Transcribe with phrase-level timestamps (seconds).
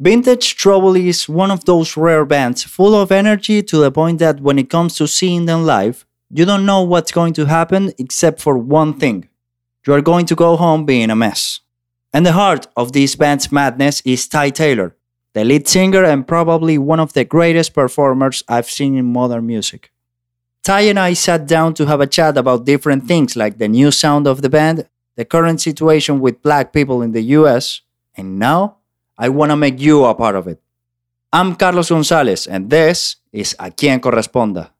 [0.00, 4.40] Vintage Trouble is one of those rare bands full of energy to the point that
[4.40, 8.40] when it comes to seeing them live, you don't know what's going to happen except
[8.40, 9.28] for one thing.
[9.84, 11.60] You are going to go home being a mess.
[12.12, 14.94] And the heart of this band's madness is Ty Taylor,
[15.34, 19.90] the lead singer and probably one of the greatest performers I've seen in modern music.
[20.62, 23.90] Ty and I sat down to have a chat about different things like the new
[23.90, 27.80] sound of the band, the current situation with black people in the US,
[28.16, 28.77] and now
[29.18, 30.62] I want to make you a part of it.
[31.32, 34.70] I'm Carlos Gonzalez, and this is A Quien Corresponda.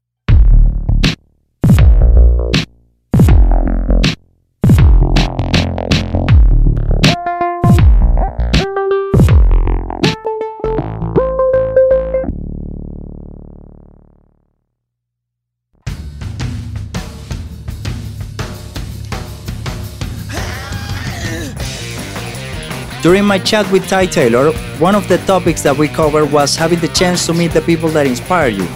[23.01, 26.80] During my chat with Ty Taylor, one of the topics that we covered was having
[26.80, 28.67] the chance to meet the people that inspire you.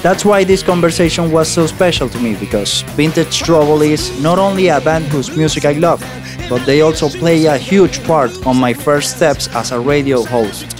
[0.00, 4.68] That's why this conversation was so special to me because Vintage Trouble is not only
[4.68, 6.00] a band whose music I love,
[6.48, 10.74] but they also play a huge part on my first steps as a radio host.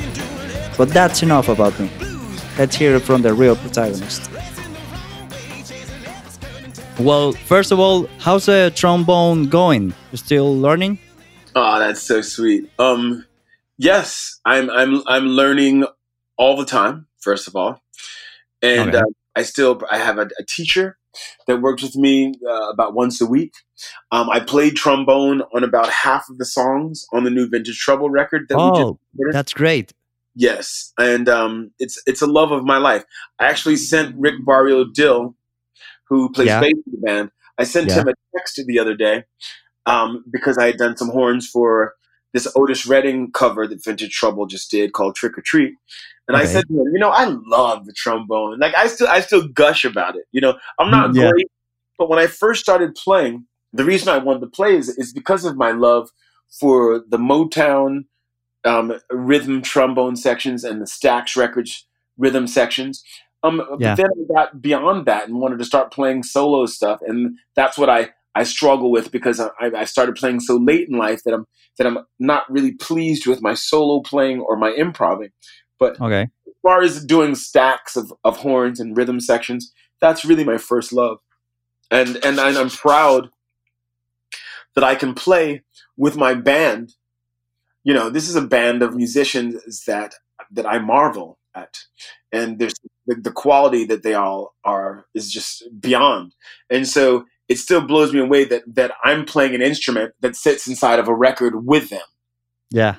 [0.79, 1.91] But that's enough about me.
[2.57, 4.31] Let's hear it from the real protagonist.
[6.99, 9.93] Well, first of all, how's the trombone going?
[10.13, 10.99] You still learning?
[11.63, 12.71] Oh, that's so sweet.
[12.79, 13.27] Um,
[13.77, 15.85] yes, I'm I'm I'm learning
[16.39, 17.07] all the time.
[17.19, 17.83] First of all,
[18.63, 18.99] and okay.
[18.99, 20.97] uh, I still I have a, a, teacher
[21.47, 23.53] that works with me uh, about once a week.
[24.11, 28.09] Um, I played trombone on about half of the songs on the new Vintage Trouble
[28.09, 28.47] record.
[28.49, 28.99] That oh,
[29.31, 29.93] that's great.
[30.35, 33.05] Yes, and um, it's it's a love of my life.
[33.39, 35.37] I actually sent Rick Barrio Dill,
[36.09, 36.61] who plays yeah.
[36.61, 37.31] bass in the band.
[37.59, 37.97] I sent yeah.
[37.97, 39.25] him a text the other day
[39.87, 41.95] um, because I had done some horns for
[42.33, 45.75] this Otis Redding cover that Vintage Trouble just did called Trick or Treat.
[46.29, 46.45] And okay.
[46.45, 48.59] I said to him, you know, I love the trombone.
[48.61, 50.25] Like I still I still gush about it.
[50.31, 51.31] You know, I'm not yeah.
[51.31, 51.51] great,
[51.99, 55.45] but when I first started playing, the reason I wanted to play is, is because
[55.45, 56.11] of my love
[56.61, 58.05] for the Motown
[58.65, 61.87] um, rhythm trombone sections and the Stax Records
[62.17, 63.03] rhythm sections.
[63.43, 63.95] Um, yeah.
[63.95, 67.79] But then I got beyond that and wanted to start playing solo stuff, and that's
[67.79, 71.35] what I I struggle with because I, I started playing so late in life that
[71.35, 71.47] I'm
[71.79, 75.33] that I'm not really pleased with my solo playing or my improvising.
[75.79, 76.23] But okay.
[76.23, 80.93] as far as doing stacks of, of horns and rhythm sections, that's really my first
[80.93, 81.19] love.
[81.91, 83.31] And and I'm proud
[84.75, 85.63] that I can play
[85.97, 86.95] with my band.
[87.83, 90.15] You know, this is a band of musicians that
[90.53, 91.79] that I marvel at.
[92.33, 92.75] And there's
[93.07, 96.35] the, the quality that they all are is just beyond.
[96.69, 100.67] And so it still blows me away that that I'm playing an instrument that sits
[100.69, 102.07] inside of a record with them.
[102.71, 102.97] Yeah.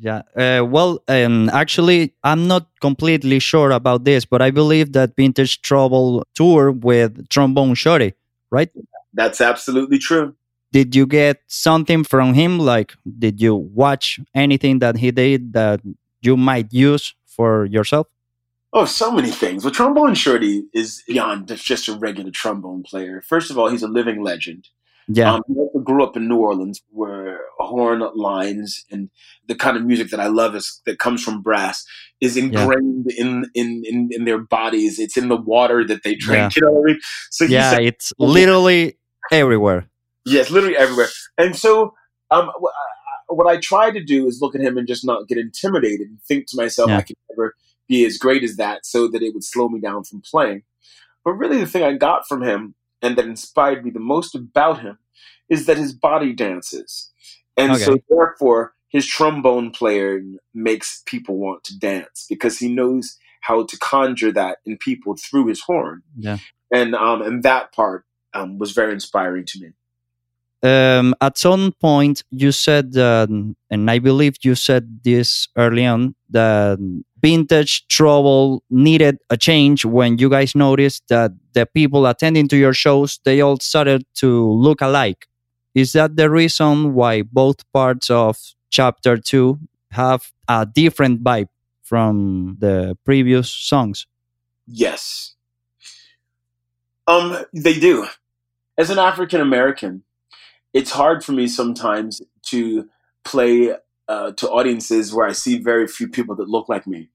[0.00, 0.22] Yeah.
[0.36, 5.62] Uh, well, um, actually, I'm not completely sure about this, but I believe that Vintage
[5.62, 8.14] Trouble tour with Trombone Shorty,
[8.50, 8.70] right?
[9.12, 10.34] That's absolutely true.
[10.72, 12.58] Did you get something from him?
[12.58, 15.80] Like, did you watch anything that he did that
[16.20, 18.06] you might use for yourself?
[18.72, 19.64] Oh, so many things.
[19.64, 23.22] Well, Trombone Shorty is beyond just a regular trombone player.
[23.26, 24.68] First of all, he's a living legend.
[25.10, 25.34] Yeah.
[25.34, 29.08] Um, he also grew up in New Orleans, where horn lines and
[29.46, 31.82] the kind of music that I love is that comes from brass
[32.20, 33.24] is ingrained yeah.
[33.24, 34.98] in, in, in in their bodies.
[34.98, 36.54] It's in the water that they drink.
[36.54, 36.60] Yeah.
[36.60, 37.00] You know what I mean?
[37.30, 38.98] So yeah, said, it's literally
[39.32, 39.88] everywhere.
[40.26, 41.08] Yes, literally everywhere.
[41.38, 41.94] And so,
[42.30, 42.50] um,
[43.28, 46.20] what I try to do is look at him and just not get intimidated and
[46.28, 46.98] think to myself, yeah.
[46.98, 47.54] I can never
[47.88, 50.62] be as great as that so that it would slow me down from playing.
[51.24, 54.80] But really, the thing I got from him and that inspired me the most about
[54.80, 54.98] him
[55.48, 57.10] is that his body dances.
[57.56, 57.84] And okay.
[57.84, 63.78] so, therefore, his trombone playing makes people want to dance because he knows how to
[63.78, 66.02] conjure that in people through his horn.
[66.16, 66.38] Yeah.
[66.72, 69.72] And um, and that part um, was very inspiring to me.
[70.60, 76.78] Um, at some point, you said, and I believe you said this early on, that
[77.20, 82.72] vintage trouble needed a change when you guys noticed that the people attending to your
[82.72, 85.26] shows they all started to look alike.
[85.74, 88.38] Is that the reason why both parts of
[88.70, 89.58] chapter 2
[89.92, 91.48] have a different vibe
[91.82, 94.06] from the previous songs?
[94.66, 95.34] Yes.
[97.06, 98.06] Um they do.
[98.76, 100.04] As an african american
[100.74, 102.88] it's hard for me sometimes to
[103.24, 103.74] play
[104.08, 107.10] uh, to audiences where I see very few people that look like me.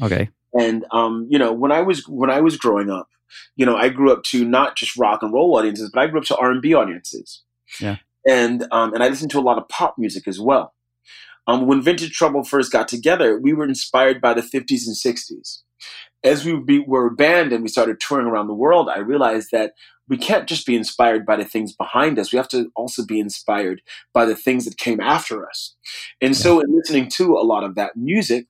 [0.00, 0.30] Okay.
[0.58, 3.08] And um, you know, when I was when I was growing up,
[3.56, 6.20] you know, I grew up to not just rock and roll audiences, but I grew
[6.20, 7.42] up to R and B audiences.
[7.80, 7.96] Yeah.
[8.26, 10.74] And um, and I listened to a lot of pop music as well.
[11.46, 15.62] Um, when Vintage Trouble first got together, we were inspired by the 50s and 60s.
[16.22, 19.50] As we be, were a band and we started touring around the world, I realized
[19.52, 19.72] that
[20.08, 22.32] we can't just be inspired by the things behind us.
[22.32, 23.80] We have to also be inspired
[24.12, 25.76] by the things that came after us.
[26.20, 28.46] And so, in listening to a lot of that music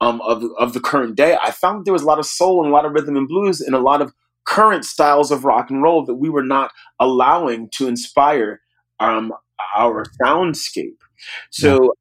[0.00, 2.70] um, of, of the current day, I found there was a lot of soul and
[2.70, 4.12] a lot of rhythm and blues and a lot of
[4.44, 8.60] current styles of rock and roll that we were not allowing to inspire
[9.00, 9.32] um,
[9.76, 10.98] our soundscape.
[11.50, 11.94] So,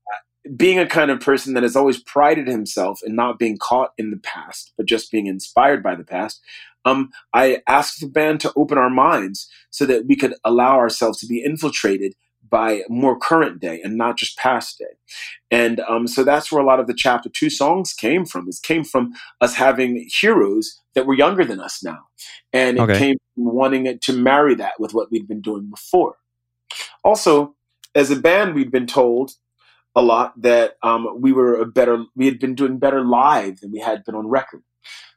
[0.55, 4.11] being a kind of person that has always prided himself in not being caught in
[4.11, 6.41] the past, but just being inspired by the past,
[6.85, 11.19] um, I asked the band to open our minds so that we could allow ourselves
[11.19, 12.13] to be infiltrated
[12.49, 14.95] by more current day and not just past day.
[15.51, 18.47] And um, so that's where a lot of the chapter two songs came from.
[18.47, 22.07] It came from us having heroes that were younger than us now.
[22.53, 22.97] And it okay.
[22.97, 26.15] came from wanting to marry that with what we'd been doing before.
[27.03, 27.55] Also,
[27.95, 29.31] as a band, we'd been told
[29.97, 33.71] a lot that um, we were a better, we had been doing better live than
[33.71, 34.61] we had been on record.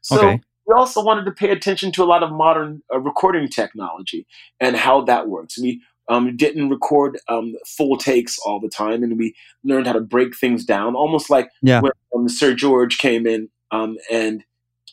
[0.01, 0.41] So okay.
[0.67, 4.27] we also wanted to pay attention to a lot of modern uh, recording technology
[4.59, 5.59] and how that works.
[5.59, 10.01] We um, didn't record um, full takes all the time, and we learned how to
[10.01, 11.83] break things down, almost like yeah.
[11.83, 14.45] when um, Sir George came in um, and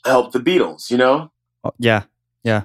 [0.06, 0.92] helped the Beatles.
[0.92, 1.32] You know?
[1.64, 2.04] Oh, yeah,
[2.44, 2.64] yeah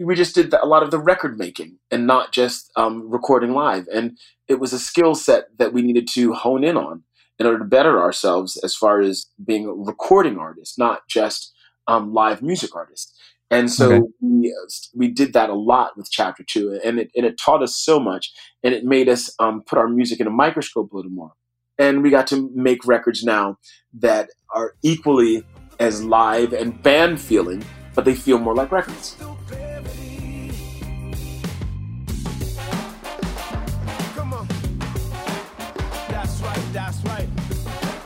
[0.00, 3.86] we just did a lot of the record making and not just um, recording live.
[3.92, 4.18] And
[4.48, 7.04] it was a skill set that we needed to hone in on
[7.38, 11.52] in order to better ourselves as far as being a recording artist, not just
[11.86, 13.14] um, live music artists.
[13.50, 14.06] And so okay.
[14.20, 14.54] we,
[14.94, 17.98] we did that a lot with chapter two, and it, and it taught us so
[17.98, 18.32] much,
[18.62, 21.32] and it made us um, put our music in a microscope a little more.
[21.76, 23.58] And we got to make records now
[23.94, 25.42] that are equally
[25.80, 27.64] as live and band feeling,
[28.00, 29.14] but they feel more like records.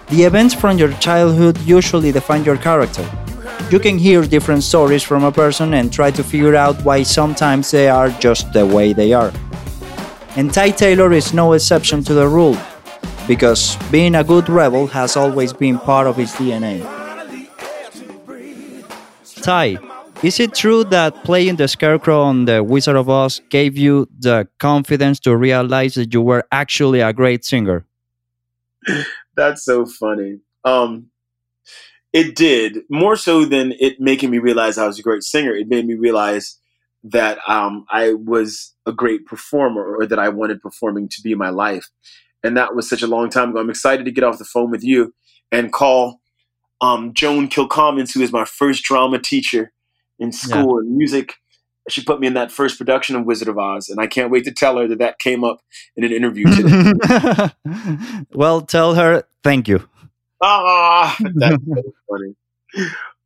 [0.09, 3.09] The events from your childhood usually define your character.
[3.71, 7.71] You can hear different stories from a person and try to figure out why sometimes
[7.71, 9.33] they are just the way they are.
[10.35, 12.59] And Ty Taylor is no exception to the rule,
[13.29, 17.04] because being a good rebel has always been part of his DNA.
[19.45, 19.77] Ty,
[20.23, 24.49] is it true that playing the Scarecrow on The Wizard of Oz gave you the
[24.59, 27.85] confidence to realize that you were actually a great singer?
[29.37, 30.39] That's so funny.
[30.65, 31.11] Um,
[32.15, 35.55] it did more so than it making me realize I was a great singer.
[35.55, 36.59] It made me realize
[37.03, 41.51] that um, I was a great performer, or that I wanted performing to be my
[41.51, 41.91] life.
[42.43, 43.61] And that was such a long time ago.
[43.61, 45.13] I'm excited to get off the phone with you
[45.53, 46.23] and call
[46.85, 49.73] um, Joan Kilcommons, who is my first drama teacher
[50.19, 50.87] in school yeah.
[50.87, 51.35] and music.
[51.89, 54.45] She put me in that first production of Wizard of Oz, and I can't wait
[54.45, 55.61] to tell her that that came up
[55.97, 57.51] in an interview today.
[58.35, 59.87] well, tell her thank you.
[60.43, 62.35] Ah, that's so funny.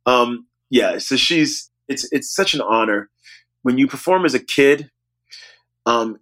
[0.05, 3.09] Um, yeah, so she's it's it's such an honor
[3.63, 4.89] when you perform as a kid,
[5.85, 6.19] um,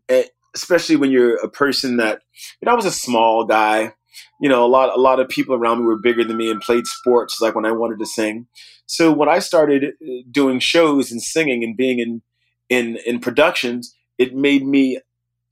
[0.55, 2.21] especially when you're a person that
[2.61, 3.93] you know I was a small guy.
[4.39, 6.61] You know, a lot a lot of people around me were bigger than me and
[6.61, 8.47] played sports like when I wanted to sing.
[8.85, 12.21] So when I started uh, doing shows and singing and being in
[12.69, 14.99] in in productions, it made me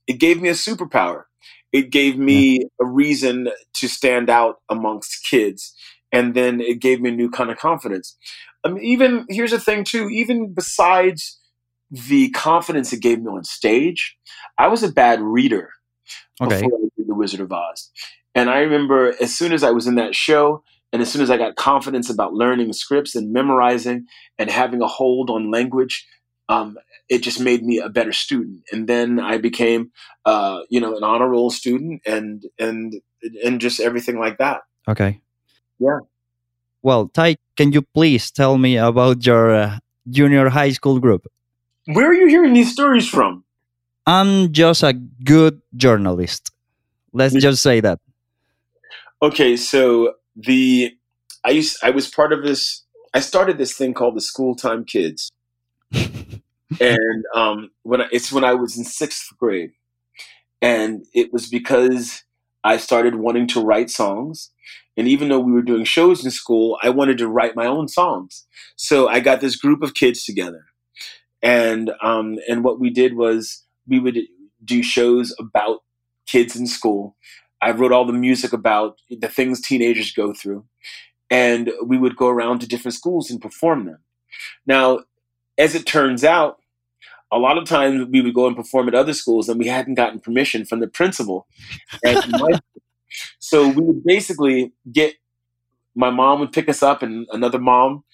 [0.06, 1.24] it gave me a superpower.
[1.72, 5.74] It gave me a reason to stand out amongst kids.
[6.12, 8.16] And then it gave me a new kind of confidence.
[8.64, 11.38] I mean, even here's the thing too, even besides
[11.90, 14.16] the confidence it gave me on stage,
[14.58, 15.70] I was a bad reader
[16.40, 16.62] okay.
[16.62, 17.90] before I did The Wizard of Oz.
[18.36, 20.62] And I remember as soon as I was in that show,
[20.92, 24.06] and as soon as I got confidence about learning scripts and memorizing
[24.38, 26.06] and having a hold on language,
[26.50, 26.76] um,
[27.08, 28.60] it just made me a better student.
[28.70, 29.90] And then I became,
[30.26, 32.94] uh, you know, an honor roll student, and and
[33.42, 34.60] and just everything like that.
[34.86, 35.20] Okay.
[35.78, 36.00] Yeah.
[36.82, 39.78] Well, Ty, can you please tell me about your uh,
[40.08, 41.26] junior high school group?
[41.86, 43.44] Where are you hearing these stories from?
[44.06, 46.52] I'm just a good journalist.
[47.12, 47.98] Let's just say that.
[49.22, 50.92] Okay, so the
[51.42, 52.84] I used I was part of this.
[53.14, 55.30] I started this thing called the School Time Kids,
[55.92, 59.70] and um, when I, it's when I was in sixth grade,
[60.60, 62.24] and it was because
[62.62, 64.50] I started wanting to write songs,
[64.98, 67.88] and even though we were doing shows in school, I wanted to write my own
[67.88, 68.46] songs.
[68.76, 70.66] So I got this group of kids together,
[71.40, 74.18] and um, and what we did was we would
[74.62, 75.78] do shows about
[76.26, 77.16] kids in school.
[77.60, 80.64] I wrote all the music about the things teenagers go through,
[81.30, 83.98] and we would go around to different schools and perform them.
[84.66, 85.00] Now,
[85.58, 86.58] as it turns out,
[87.32, 89.94] a lot of times we would go and perform at other schools and we hadn't
[89.94, 91.46] gotten permission from the principal.
[93.38, 95.14] So we would basically get
[95.94, 98.04] my mom would pick us up and another mom.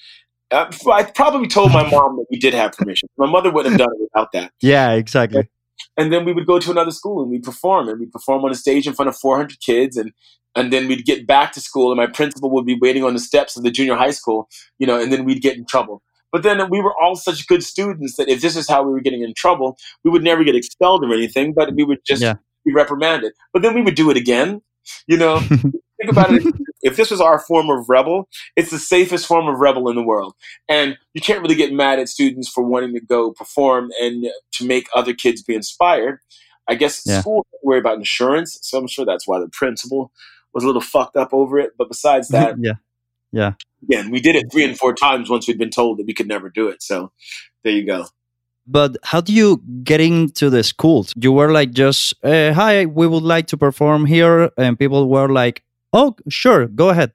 [0.51, 3.09] Uh, I probably told my mom that we did have permission.
[3.17, 4.53] My mother wouldn't have done it without that.
[4.61, 5.49] Yeah, exactly.
[5.97, 8.51] And then we would go to another school and we'd perform and we'd perform on
[8.51, 10.13] a stage in front of 400 kids and
[10.55, 13.19] and then we'd get back to school and my principal would be waiting on the
[13.19, 14.49] steps of the junior high school,
[14.79, 16.03] you know, and then we'd get in trouble.
[16.31, 19.01] But then we were all such good students that if this is how we were
[19.01, 22.35] getting in trouble, we would never get expelled or anything, but we would just yeah.
[22.65, 23.33] be reprimanded.
[23.53, 24.63] But then we would do it again.
[25.07, 25.41] You know,
[26.03, 26.45] think about it.
[26.85, 30.03] If this was our form of rebel, it's the safest form of rebel in the
[30.03, 30.35] world.
[30.69, 34.67] And you can't really get mad at students for wanting to go perform and to
[34.67, 36.19] make other kids be inspired.
[36.69, 37.21] I guess yeah.
[37.21, 40.11] school worry about insurance, so I'm sure that's why the principal
[40.53, 41.73] was a little fucked up over it.
[41.79, 42.73] But besides that, yeah,
[43.31, 43.53] yeah,
[43.85, 46.29] again, we did it three and four times once we'd been told that we could
[46.29, 46.83] never do it.
[46.83, 47.13] So
[47.63, 48.07] there you go.
[48.67, 51.13] But how do you get into the schools?
[51.17, 55.29] You were like just, uh, hi, we would like to perform here, and people were
[55.29, 57.13] like, oh, sure, go ahead.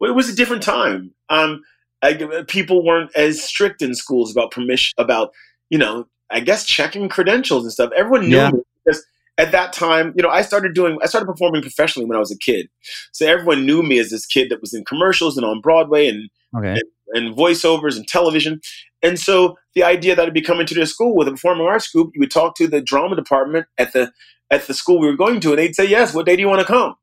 [0.00, 1.12] Well, it was a different time.
[1.28, 1.62] Um,
[2.02, 5.32] I, people weren't as strict in schools about permission, about
[5.70, 7.90] you know, I guess checking credentials and stuff.
[7.96, 8.50] Everyone knew yeah.
[8.84, 9.04] because
[9.38, 12.30] at that time, you know, I started doing, I started performing professionally when I was
[12.30, 12.68] a kid.
[13.12, 16.30] So everyone knew me as this kid that was in commercials and on Broadway and,
[16.56, 16.80] okay.
[17.12, 18.60] and, and, voiceovers and television.
[19.02, 21.90] And so the idea that I'd be coming to the school with a performing arts
[21.90, 24.12] group, you would talk to the drama department at the
[24.48, 26.48] at the school we were going to, and they'd say, "Yes, what day do you
[26.48, 26.94] want to come?"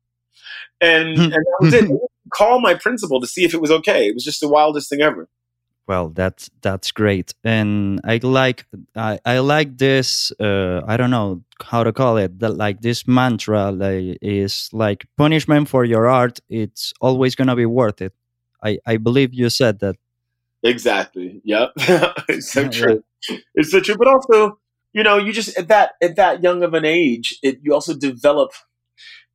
[0.80, 1.90] And and that was it.
[2.32, 4.08] Call my principal to see if it was okay.
[4.08, 5.28] It was just the wildest thing ever.
[5.86, 7.34] Well that's that's great.
[7.44, 8.66] And i like
[8.96, 13.06] i, I like this uh, i don't know how to call it that like this
[13.06, 18.14] mantra like, is like punishment for your art it's always gonna be worth it.
[18.62, 19.96] I i believe you said that.
[20.62, 21.42] Exactly.
[21.44, 21.72] Yep.
[22.28, 23.04] It's so true.
[23.54, 23.96] It's so true.
[23.96, 24.58] But also
[24.94, 27.92] you know you just at that at that young of an age it you also
[27.94, 28.52] develop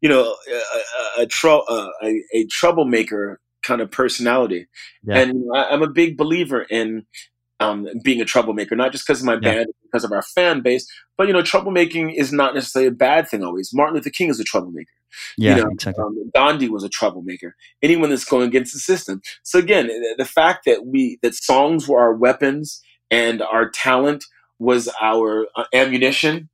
[0.01, 4.67] you know a, a, a, tro- a, a troublemaker kind of personality.
[5.03, 5.19] Yeah.
[5.19, 7.05] And I, am a big believer in
[7.59, 9.39] um, being a troublemaker, not just because of my yeah.
[9.39, 10.87] band, because of our fan base,
[11.17, 13.71] but you know, troublemaking is not necessarily a bad thing always.
[13.73, 14.91] Martin Luther King is a troublemaker.
[15.37, 16.03] Yeah, you know, exactly.
[16.03, 17.55] Um, Gandhi was a troublemaker.
[17.81, 19.21] Anyone that's going against the system.
[19.43, 24.23] So again, the fact that we that songs were our weapons and our talent
[24.59, 26.49] was our uh, ammunition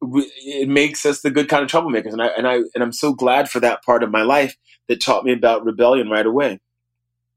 [0.00, 3.12] it makes us the good kind of troublemakers and I and I and I'm so
[3.12, 4.56] glad for that part of my life
[4.88, 6.60] that taught me about rebellion right away.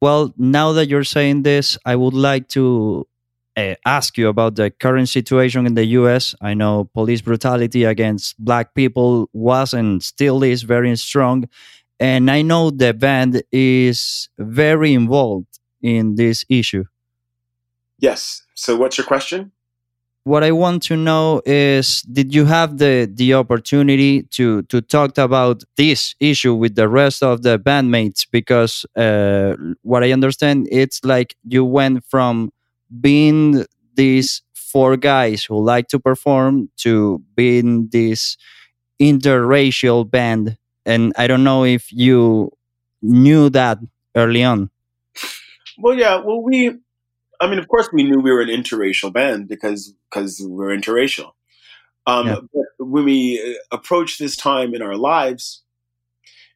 [0.02, 3.08] Well, now that you're saying this, I would like to
[3.56, 6.34] uh, ask you about the current situation in the US.
[6.42, 11.48] I know police brutality against black people was and still is very strong.
[12.00, 16.86] And I know the band is very involved in this issue.
[18.00, 18.44] Yes.
[18.56, 19.52] So, what's your question?
[20.24, 25.18] What I want to know is did you have the the opportunity to to talk
[25.18, 31.04] about this issue with the rest of the bandmates because uh, what I understand it's
[31.04, 32.52] like you went from
[33.00, 38.38] being these four guys who like to perform to being this
[39.02, 42.52] interracial band and I don't know if you
[43.02, 43.80] knew that
[44.16, 44.70] early on.
[45.78, 46.78] Well yeah, well we
[47.42, 51.32] I mean, of course, we knew we were an interracial band because because we're interracial.
[52.06, 52.36] Um, yeah.
[52.54, 55.64] But when we uh, approach this time in our lives,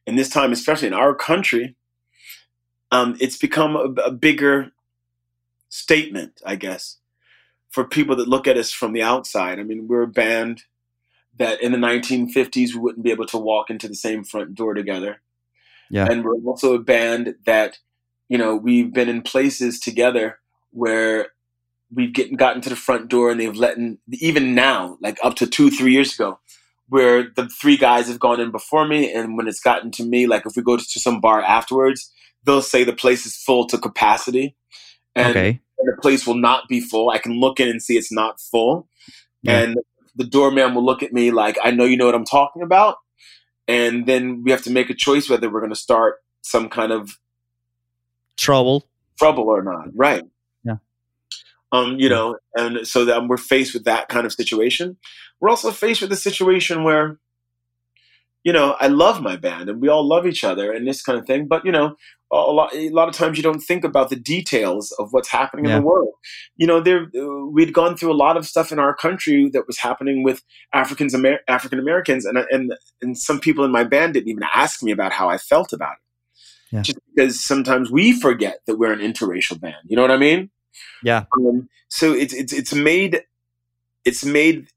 [0.06, 1.76] and this time, especially in our country,
[2.92, 4.72] um, it's become a, a bigger
[5.68, 6.98] statement, I guess,
[7.70, 9.58] for people that look at us from the outside.
[9.58, 10.62] I mean, we're a band
[11.38, 14.74] that in the 1950s we wouldn't be able to walk into the same front door
[14.74, 15.20] together.
[15.90, 16.06] Yeah.
[16.10, 17.78] And we're also a band that,
[18.28, 20.38] you know, we've been in places together
[20.76, 21.28] where
[21.92, 25.34] we've get, gotten to the front door and they've let in, even now, like up
[25.36, 26.38] to two, three years ago,
[26.88, 29.12] where the three guys have gone in before me.
[29.12, 32.12] And when it's gotten to me, like if we go to some bar afterwards,
[32.44, 34.54] they'll say the place is full to capacity.
[35.14, 35.60] And, okay.
[35.78, 37.08] and the place will not be full.
[37.08, 38.88] I can look in and see it's not full.
[39.42, 39.60] Yeah.
[39.60, 39.78] And
[40.14, 42.96] the doorman will look at me like, I know you know what I'm talking about.
[43.66, 46.92] And then we have to make a choice whether we're going to start some kind
[46.92, 47.18] of
[48.36, 48.86] trouble
[49.18, 49.88] trouble or not.
[49.94, 50.22] Right.
[51.72, 54.96] Um, you know, and so that we're faced with that kind of situation.
[55.40, 57.18] We're also faced with a situation where,
[58.44, 61.18] you know, I love my band and we all love each other and this kind
[61.18, 61.48] of thing.
[61.48, 61.96] But you know,
[62.32, 65.66] a lot, a lot of times you don't think about the details of what's happening
[65.66, 65.76] yeah.
[65.76, 66.14] in the world.
[66.56, 67.06] You know, there
[67.52, 70.42] we'd gone through a lot of stuff in our country that was happening with
[70.72, 74.82] Africans, Amer- African Americans, and and and some people in my band didn't even ask
[74.82, 76.74] me about how I felt about it.
[76.74, 76.82] Yeah.
[76.82, 79.76] Just because sometimes we forget that we're an interracial band.
[79.84, 80.50] You know what I mean?
[81.02, 81.24] Yeah.
[81.36, 83.22] Um, so it's it's it's made
[84.04, 84.68] it's made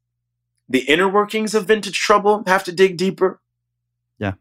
[0.67, 3.41] the inner workings of vintage trouble have to dig deeper.
[4.19, 4.33] Yeah.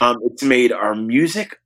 [0.00, 1.60] Um, it's made our music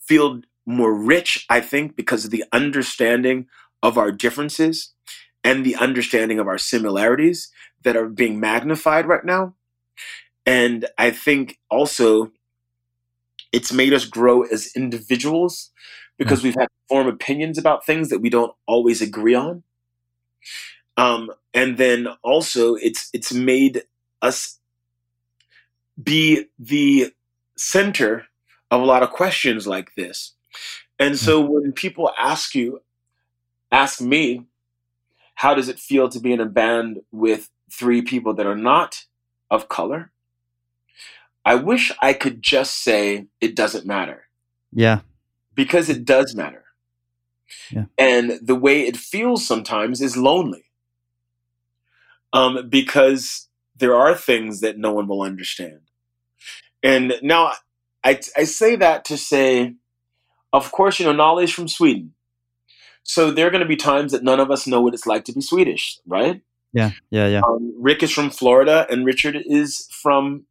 [0.00, 3.46] feel more rich, I think, because of the understanding
[3.82, 4.94] of our differences
[5.42, 7.50] and the understanding of our similarities
[7.82, 9.54] that are being magnified right now.
[10.46, 12.32] And I think also
[13.52, 15.70] it's made us grow as individuals
[16.18, 19.62] because we've had to form opinions about things that we don't always agree on.
[20.96, 23.82] Um, and then also it's it's made
[24.22, 24.60] us
[26.00, 27.12] be the
[27.56, 28.26] center
[28.70, 30.34] of a lot of questions like this.
[30.98, 32.80] And so when people ask you,
[33.72, 34.44] ask me,
[35.34, 39.04] how does it feel to be in a band with three people that are not
[39.50, 40.12] of color?
[41.44, 44.28] I wish I could just say it doesn't matter.
[44.72, 45.00] Yeah.
[45.54, 46.64] Because it does matter.
[47.70, 47.84] Yeah.
[47.98, 50.64] And the way it feels sometimes is lonely.
[52.32, 55.80] Um, because there are things that no one will understand.
[56.82, 57.52] And now
[58.02, 59.74] I, I say that to say,
[60.52, 62.14] of course, you know, is from Sweden.
[63.02, 65.24] So there are going to be times that none of us know what it's like
[65.26, 66.42] to be Swedish, right?
[66.72, 67.40] Yeah, yeah, yeah.
[67.46, 70.46] Um, Rick is from Florida and Richard is from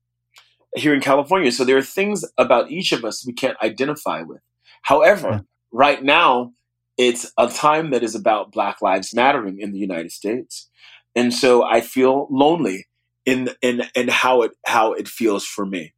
[0.76, 1.52] here in California.
[1.52, 4.42] So there are things about each of us we can't identify with.
[4.84, 5.40] However, yeah.
[5.72, 6.54] right now,
[6.98, 10.70] it's a time that is about Black Lives Mattering in the United States.
[11.16, 12.88] And so I feel lonely
[13.26, 15.94] in in in how it how it feels for me.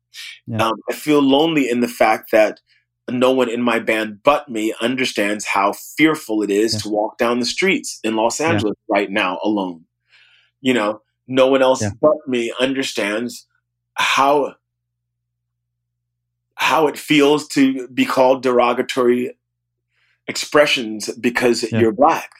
[0.48, 0.68] Yeah.
[0.68, 2.60] Um, I feel lonely in the fact that
[3.10, 6.80] no one in my band but me understands how fearful it is yeah.
[6.80, 8.94] to walk down the streets in Los Angeles yeah.
[8.98, 9.86] right now alone.
[10.62, 13.46] You know, no one else but me understands
[13.96, 14.56] how
[16.66, 19.38] how it feels to be called derogatory
[20.28, 22.32] expressions because you're black.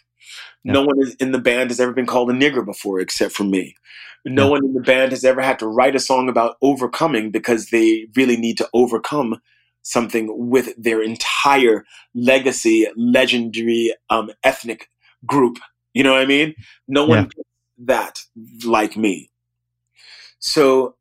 [0.64, 3.76] No one in the band has ever been called a nigger before except for me.
[4.26, 4.50] No yeah.
[4.50, 8.08] one in the band has ever had to write a song about overcoming because they
[8.16, 9.40] really need to overcome
[9.84, 14.90] something with their entire legacy, legendary um, ethnic
[15.28, 15.60] group.
[15.94, 16.56] You know what I mean?
[16.88, 17.44] No one yeah.
[17.86, 18.22] that
[18.66, 19.30] like me.
[20.40, 20.96] So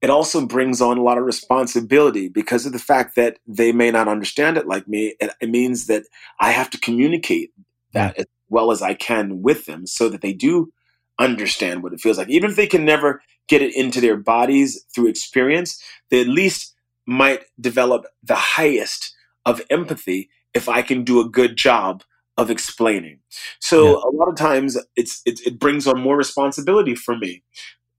[0.00, 3.90] it also brings on a lot of responsibility because of the fact that they may
[3.90, 5.14] not understand it like me.
[5.20, 6.04] It, it means that
[6.40, 7.52] I have to communicate
[7.92, 8.22] that yeah.
[8.22, 10.72] as well as I can with them so that they do
[11.18, 12.28] understand what it feels like.
[12.28, 16.74] Even if they can never get it into their bodies through experience, they at least
[17.06, 22.04] might develop the highest of empathy if I can do a good job
[22.36, 23.18] of explaining.
[23.60, 24.10] So yeah.
[24.10, 27.42] a lot of times it's it, it brings on more responsibility for me,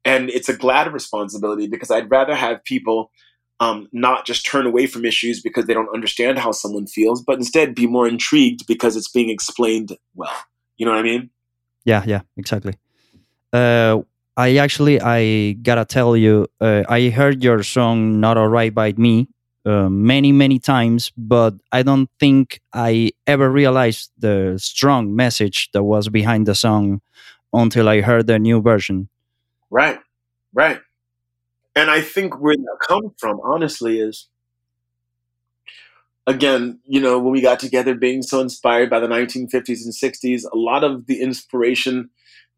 [0.06, 3.12] and it's a glad responsibility because I'd rather have people
[3.60, 7.38] um, not just turn away from issues because they don't understand how someone feels, but
[7.38, 10.34] instead be more intrigued because it's being explained well.
[10.78, 11.30] You know what I mean?
[11.84, 12.76] Yeah, yeah, exactly
[13.54, 14.00] uh,
[14.38, 19.28] I actually I gotta tell you, uh, I heard your song "Not Alright" by me
[19.66, 25.84] uh, many many times, but I don't think I ever realized the strong message that
[25.84, 27.02] was behind the song
[27.54, 29.10] until I heard the new version.
[29.70, 30.00] Right,
[30.54, 30.80] right,
[31.76, 34.28] and I think where that comes from, honestly, is
[36.30, 40.44] again, you know, when we got together, being so inspired by the 1950s and 60s,
[40.44, 42.10] a lot of the inspiration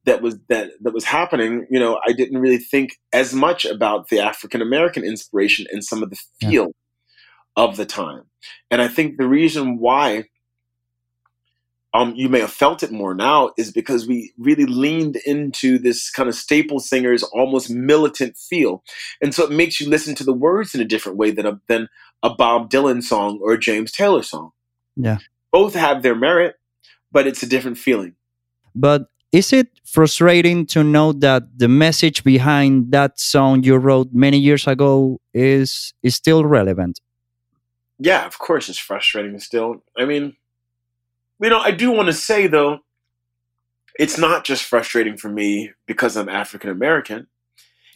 [0.05, 4.09] that was that that was happening, you know, I didn't really think as much about
[4.09, 7.63] the African American inspiration and some of the feel yeah.
[7.63, 8.23] of the time.
[8.71, 10.25] And I think the reason why
[11.93, 16.09] um, you may have felt it more now is because we really leaned into this
[16.09, 18.83] kind of staple singers, almost militant feel,
[19.21, 21.59] and so it makes you listen to the words in a different way than a
[21.67, 21.89] than
[22.23, 24.51] a Bob Dylan song or a James Taylor song.
[24.95, 25.17] Yeah,
[25.51, 26.55] both have their merit,
[27.11, 28.15] but it's a different feeling.
[28.73, 34.37] But is it frustrating to know that the message behind that song you wrote many
[34.37, 37.01] years ago is is still relevant?
[37.99, 39.83] Yeah, of course it's frustrating still.
[39.97, 40.35] I mean,
[41.41, 42.79] you know, I do want to say though,
[43.99, 47.27] it's not just frustrating for me because I'm African American.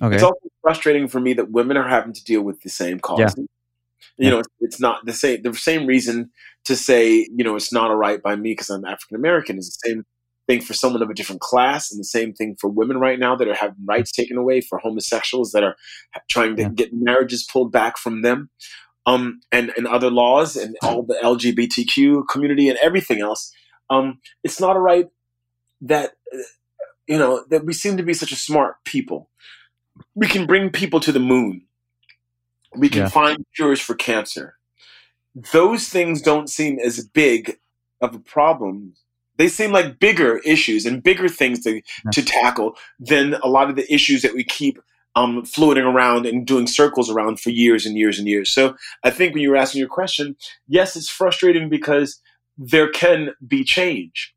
[0.02, 0.16] Okay.
[0.16, 3.36] It's also frustrating for me that women are having to deal with the same causes.
[3.38, 3.44] Yeah.
[4.18, 4.30] You yeah.
[4.32, 5.42] know, it's not the same.
[5.42, 6.32] The same reason
[6.66, 9.70] to say, you know, it's not all right by me because I'm African American is
[9.70, 10.06] the same
[10.48, 13.36] thing for someone of a different class, and the same thing for women right now
[13.36, 15.76] that are having rights taken away, for homosexuals that are
[16.30, 16.70] trying to yeah.
[16.70, 18.50] get marriages pulled back from them,
[19.06, 23.54] um, and and other laws, and all the LGBTQ community and everything else.
[23.90, 25.08] Um, it's not a right
[25.82, 26.38] that uh,
[27.08, 29.30] you know that we seem to be such a smart people.
[30.14, 31.64] We can bring people to the moon.
[32.76, 33.10] We can yeah.
[33.10, 34.56] find cures for cancer.
[35.54, 37.58] Those things don't seem as big
[38.02, 38.94] of a problem
[39.38, 43.76] they seem like bigger issues and bigger things to, to tackle than a lot of
[43.76, 44.80] the issues that we keep
[45.16, 48.52] um, floating around and doing circles around for years and years and years.
[48.52, 50.36] So I think when you were asking your question,
[50.68, 52.22] yes, it's frustrating because
[52.58, 54.34] there can be change.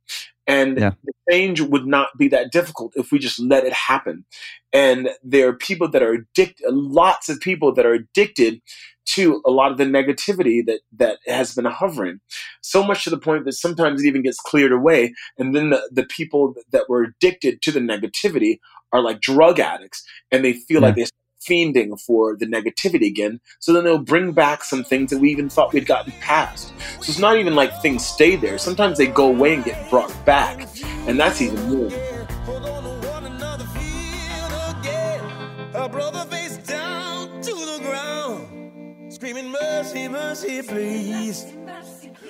[0.47, 0.93] And yeah.
[1.05, 4.25] the change would not be that difficult if we just let it happen.
[4.73, 8.62] And there are people that are addicted, lots of people that are addicted
[9.09, 12.21] to a lot of the negativity that that has been hovering
[12.61, 15.88] so much to the point that sometimes it even gets cleared away and then the,
[15.91, 18.59] the people that were addicted to the negativity
[18.92, 20.88] are like drug addicts and they feel yeah.
[20.88, 21.07] like they're
[21.46, 25.48] fiending for the negativity again so then they'll bring back some things that we even
[25.48, 29.29] thought we'd gotten past so it's not even like things stay there sometimes they go
[29.29, 30.68] away and get brought back
[31.07, 32.18] and that's even more
[39.18, 41.44] screaming mercy, mercy, please.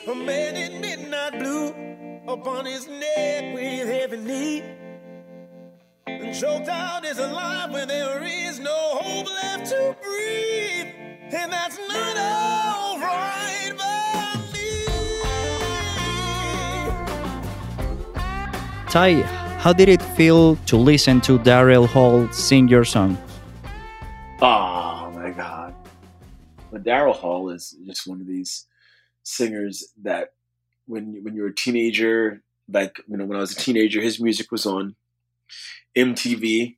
[0.08, 1.68] A man in midnight blue
[2.26, 4.87] upon his neck with heavy knee.
[6.20, 10.88] And choked out is alive when there is no hope left to breathe.
[11.32, 14.84] And that's not alright by me.
[18.90, 19.22] Ty,
[19.58, 23.16] how did it feel to listen to Daryl Hall sing your song?
[24.40, 25.72] Oh my god.
[26.72, 28.66] But Daryl Hall is just one of these
[29.22, 30.32] singers that
[30.86, 34.50] when when you're a teenager, like you know, when I was a teenager, his music
[34.50, 34.96] was on
[35.98, 36.76] MTV.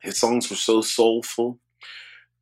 [0.00, 1.60] His songs were so soulful,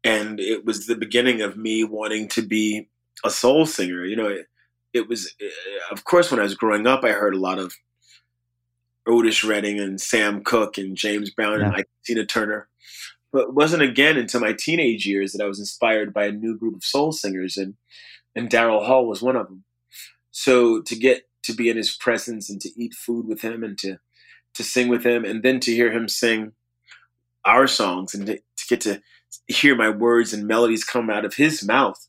[0.02, 2.88] and it was the beginning of me wanting to be
[3.24, 4.04] a soul singer.
[4.04, 4.46] You know, it,
[4.94, 5.48] it was, eh,
[5.90, 7.74] of course, when I was growing up, I heard a lot of
[9.06, 11.72] Otis Redding and Sam Cooke and James Brown yeah.
[11.74, 12.68] and Tina Turner.
[13.32, 16.56] But it wasn't again until my teenage years that I was inspired by a new
[16.56, 17.74] group of soul singers, and
[18.34, 19.64] and Daryl Hall was one of them.
[20.30, 23.78] So to get to be in his presence and to eat food with him and
[23.78, 23.98] to
[24.54, 26.52] to sing with him, and then to hear him sing
[27.44, 29.00] our songs and to, to get to
[29.46, 32.08] hear my words and melodies come out of his mouth,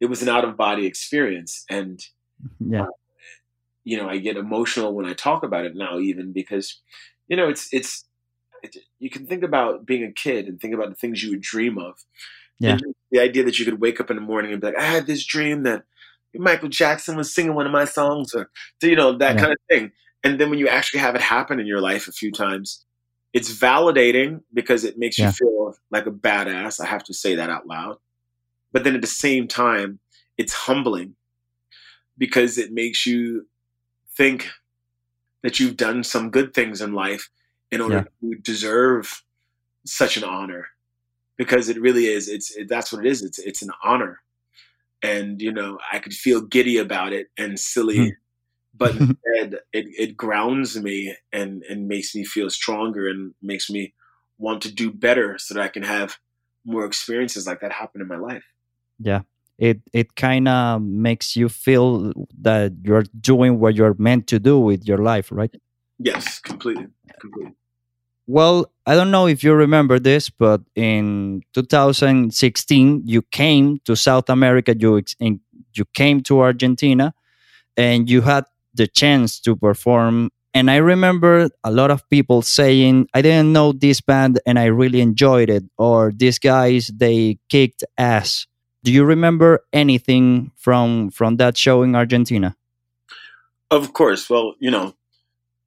[0.00, 1.64] it was an out of body experience.
[1.68, 2.00] And
[2.60, 2.84] yeah.
[2.84, 2.86] Uh,
[3.84, 6.80] you know, I get emotional when I talk about it now, even because,
[7.28, 8.04] you know, it's it's
[8.98, 11.78] you can think about being a kid and think about the things you would dream
[11.78, 11.94] of.
[12.58, 12.72] Yeah.
[12.72, 14.84] And the idea that you could wake up in the morning and be like, I
[14.84, 15.84] had this dream that
[16.34, 18.50] Michael Jackson was singing one of my songs, or
[18.82, 19.40] you know that yeah.
[19.40, 19.92] kind of thing.
[20.26, 22.84] And then when you actually have it happen in your life a few times,
[23.32, 25.26] it's validating because it makes yeah.
[25.26, 26.80] you feel like a badass.
[26.80, 27.98] I have to say that out loud.
[28.72, 30.00] But then at the same time,
[30.36, 31.14] it's humbling
[32.18, 33.46] because it makes you
[34.16, 34.48] think
[35.44, 37.30] that you've done some good things in life
[37.70, 38.34] in order yeah.
[38.34, 39.22] to deserve
[39.84, 40.66] such an honor
[41.36, 44.20] because it really is it's it, that's what it is it's it's an honor
[45.02, 48.14] and you know i could feel giddy about it and silly hmm.
[48.76, 53.94] But instead it, it grounds me and and makes me feel stronger and makes me
[54.38, 56.16] want to do better so that i can have
[56.64, 58.44] more experiences like that happen in my life
[58.98, 59.22] yeah
[59.58, 64.58] it it kind of makes you feel that you're doing what you're meant to do
[64.58, 65.54] with your life right
[65.98, 66.86] Yes, completely,
[67.20, 67.54] completely.
[68.26, 74.28] Well, I don't know if you remember this, but in 2016, you came to South
[74.28, 74.74] America.
[74.76, 75.40] You in,
[75.74, 77.14] you came to Argentina,
[77.76, 78.44] and you had
[78.76, 80.30] the chance to perform.
[80.54, 84.66] And I remember a lot of people saying, "I didn't know this band, and I
[84.66, 88.46] really enjoyed it," or "These guys, they kicked ass."
[88.82, 92.56] Do you remember anything from from that show in Argentina?
[93.70, 94.30] Of course.
[94.30, 94.94] Well, you know,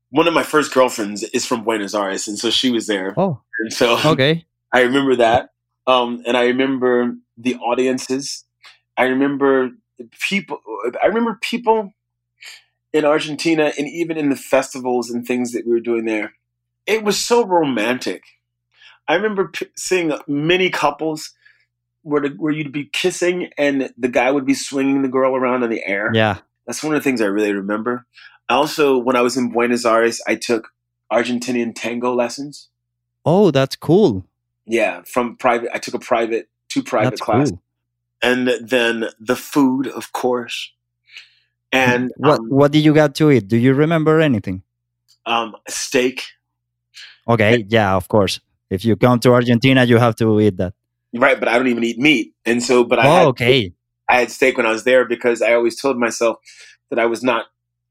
[0.09, 3.13] one of my first girlfriends is from Buenos Aires, and so she was there.
[3.17, 5.49] Oh, and so okay, I remember that.
[5.85, 8.45] Um, and I remember the audiences.
[8.97, 9.71] I remember
[10.21, 10.59] people.
[11.01, 11.91] I remember people
[12.93, 16.33] in Argentina, and even in the festivals and things that we were doing there.
[16.85, 18.23] It was so romantic.
[19.07, 21.31] I remember p- seeing many couples
[22.01, 25.63] where the, where you'd be kissing and the guy would be swinging the girl around
[25.63, 26.11] in the air.
[26.13, 28.05] Yeah, that's one of the things I really remember.
[28.47, 30.69] Also, when I was in Buenos Aires, I took
[31.11, 32.69] Argentinian tango lessons.
[33.25, 34.25] Oh, that's cool.
[34.65, 35.69] Yeah, from private.
[35.73, 37.61] I took a private, two private that's classes, cool.
[38.21, 40.71] and then the food, of course.
[41.71, 43.47] And what um, what did you get to eat?
[43.47, 44.63] Do you remember anything?
[45.25, 46.23] Um, steak.
[47.27, 48.39] Okay, and, yeah, of course.
[48.69, 50.73] If you come to Argentina, you have to eat that.
[51.13, 53.73] Right, but I don't even eat meat, and so but I oh, had, okay.
[54.09, 56.37] I had steak when I was there because I always told myself
[56.89, 57.45] that I was not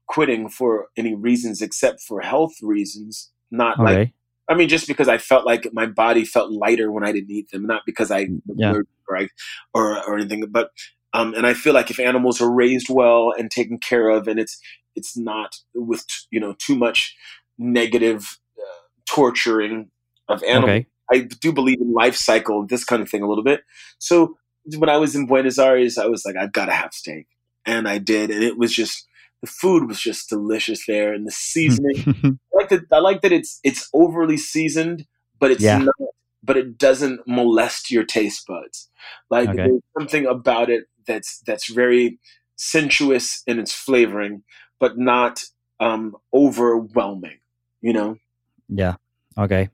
[0.07, 3.31] quitting for any reasons except for health reasons.
[3.51, 3.83] Not okay.
[3.83, 4.13] like
[4.49, 7.51] I mean, just because I felt like my body felt lighter when I didn't eat
[7.51, 8.73] them, not because I yeah.
[8.73, 9.27] or, I,
[9.75, 10.43] or or anything.
[10.49, 10.71] But
[11.13, 14.39] um, and I feel like if animals are raised well and taken care of, and
[14.39, 14.59] it's
[14.95, 17.15] it's not with you know too much
[17.57, 19.89] negative uh, torturing
[20.27, 20.87] of animals, okay.
[21.11, 23.61] I do believe in life cycle, this kind of thing a little bit.
[23.97, 24.37] So
[24.77, 27.27] when I was in Buenos Aires, I was like, I've got to have steak,
[27.65, 29.07] and I did, and it was just
[29.41, 32.03] the food was just delicious there, and the seasoning.
[32.53, 32.81] I like that.
[32.91, 35.05] I like that it's it's overly seasoned,
[35.39, 35.79] but it's yeah.
[35.79, 35.95] not.
[36.41, 38.89] But it doesn't molest your taste buds.
[39.29, 39.57] Like okay.
[39.57, 42.19] there's something about it that's that's very
[42.55, 44.43] sensuous in its flavoring,
[44.79, 45.43] but not
[45.81, 47.39] um, overwhelming.
[47.81, 48.17] You know.
[48.69, 48.95] Yeah.
[49.37, 49.69] Okay.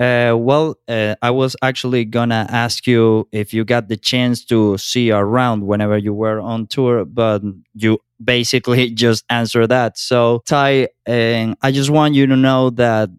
[0.00, 4.76] Uh, well, uh, I was actually gonna ask you if you got the chance to
[4.78, 7.42] see around whenever you were on tour, but
[7.74, 9.98] you basically just answered that.
[9.98, 13.10] So, Ty, uh, I just want you to know that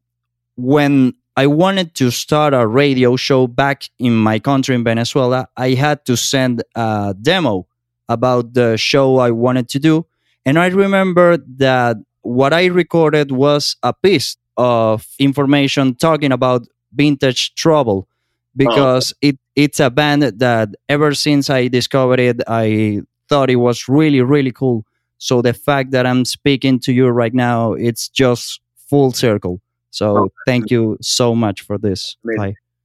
[0.57, 5.71] when I wanted to start a radio show back in my country in Venezuela, I
[5.71, 7.67] had to send a demo
[8.07, 10.05] about the show I wanted to do.
[10.45, 17.55] And I remember that what I recorded was a piece of information talking about vintage
[17.55, 18.07] trouble
[18.55, 19.27] because oh.
[19.29, 24.21] it it's a band that ever since I discovered it I thought it was really
[24.21, 24.85] really cool
[25.17, 29.59] so the fact that I'm speaking to you right now it's just full circle
[29.93, 30.29] so oh.
[30.45, 32.15] thank you so much for this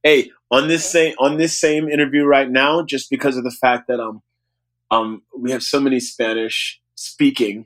[0.03, 3.87] hey on this same on this same interview right now just because of the fact
[3.87, 4.21] that um
[4.91, 7.65] um we have so many Spanish speaking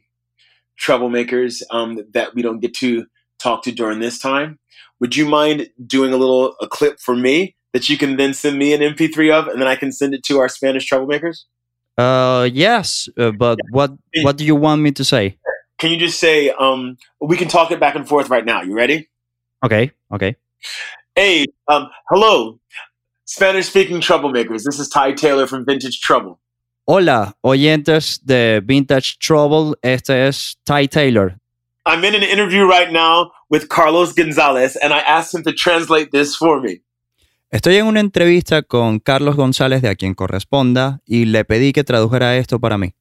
[0.82, 3.06] troublemakers um that we don't get to
[3.39, 4.60] talk to during this time
[4.99, 8.58] would you mind doing a little a clip for me that you can then send
[8.58, 11.39] me an MP3 of, and then I can send it to our Spanish troublemakers?
[11.97, 13.69] Uh, yes, uh, but yeah.
[13.71, 15.38] what what do you want me to say?
[15.77, 18.62] Can you just say um we can talk it back and forth right now.
[18.62, 19.10] You ready?
[19.63, 20.36] Okay, okay.
[21.15, 22.60] Hey, um, hello,
[23.26, 24.63] Spanish speaking troublemakers.
[24.63, 26.39] This is Ty Taylor from Vintage Trouble.
[26.86, 29.76] Hola, oyentes de Vintage Trouble.
[29.82, 31.39] Este es Ty Taylor
[31.86, 36.12] I'm in an interview right now with Carlos Gonzalez and I asked him to translate
[36.12, 36.82] this for me.
[37.52, 41.84] Estoy en una entrevista con Carlos González de a quien corresponda y le pedí que
[41.84, 42.93] tradujera esto para mí.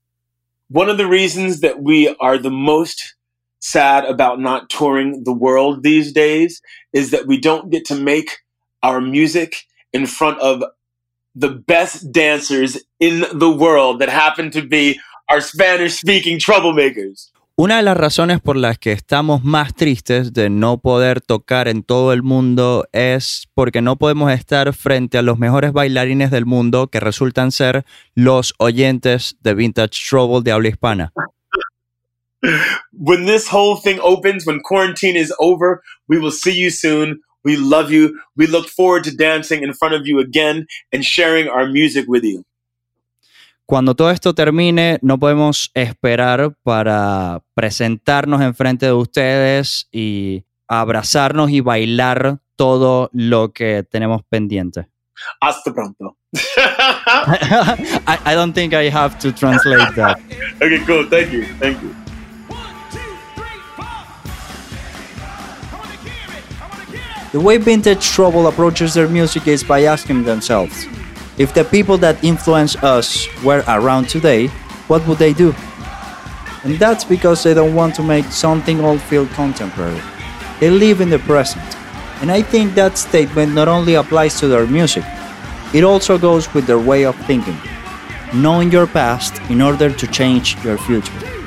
[0.69, 3.15] One of the reasons that we are the most
[3.63, 6.61] sad about not touring the world these days
[6.93, 8.43] is that we don't get to make
[8.83, 10.63] our music in front of
[11.35, 14.99] the best dancers in the world that happen to be
[15.31, 17.31] our Spanish speaking troublemakers.
[17.55, 21.83] Una de las razones por las que estamos más tristes de no poder tocar en
[21.83, 26.89] todo el mundo es porque no podemos estar frente a los mejores bailarines del mundo
[26.89, 31.13] que resultan ser los oyentes de Vintage Trouble de habla hispana.
[32.93, 37.21] When this whole thing opens, when quarantine is over, we will see you soon.
[37.45, 38.19] We love you.
[38.37, 42.25] We look forward to dancing in front of you again and sharing our music with
[42.25, 42.45] you.
[43.67, 51.61] Cuando todo esto termine, no podemos esperar para presentarnos enfrente de ustedes y abrazarnos y
[51.61, 54.89] bailar todo lo que tenemos pendiente.
[55.41, 56.17] Hasta pronto.
[56.57, 60.19] I, I, don't think I have to translate that.
[60.63, 61.05] Okay, cool.
[61.09, 61.45] Thank you.
[61.59, 62.02] Thank you.
[67.33, 70.87] The way Vintage Trouble approaches their music is by asking themselves,
[71.39, 74.49] if the people that influence us were around today,
[74.87, 75.55] what would they do?
[76.63, 80.03] And that's because they don't want to make something old feel contemporary.
[80.61, 81.65] They live in the present.
[82.21, 85.05] And I think that statement not only applies to their music,
[85.73, 87.57] it also goes with their way of thinking.
[88.35, 91.42] Knowing your past in order to change your future.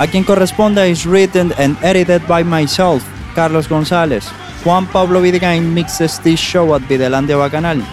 [0.00, 4.24] A quien corresponda is written and edited by myself, Carlos Gonzalez.
[4.64, 7.84] Juan Pablo Videgain mixes this show at Videlandia Bacanal.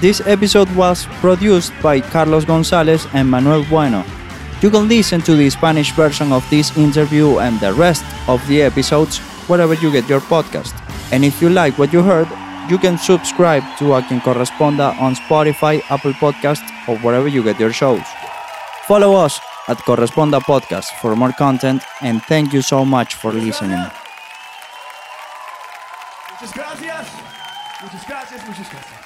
[0.00, 4.02] This episode was produced by Carlos Gonzalez and Manuel Bueno.
[4.62, 8.62] You can listen to the Spanish version of this interview and the rest of the
[8.62, 10.72] episodes wherever you get your podcast.
[11.12, 12.28] And if you like what you heard,
[12.70, 17.60] you can subscribe to A Quien Corresponda on Spotify, Apple Podcast, or wherever you get
[17.60, 18.08] your shows.
[18.88, 23.78] Follow us at Corresponda Podcast for more content, and thank you so much for listening.
[26.30, 27.06] Muchas gracias.
[27.82, 28.46] Muchas gracias.
[28.46, 29.01] Muchas gracias.